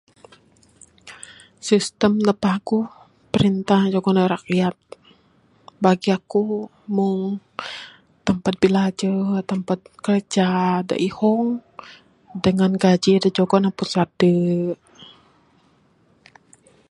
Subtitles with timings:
[1.67, 2.87] Sistem da paguh
[3.33, 4.75] perintah jugon neg rakyat
[5.83, 6.41] bagi aku
[6.95, 7.15] meng
[8.27, 10.47] tempat bilajar tempat kiraja
[10.89, 11.45] da ihong
[12.43, 14.35] dangan gaji da jugon aku Sade.